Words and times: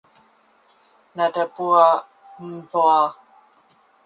Nadaobua 1.15 1.83
mbew'a. 2.51 3.01